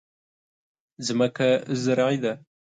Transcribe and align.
ځمکه 1.05 1.49
زرعي 1.83 2.17
ده. 2.23 2.33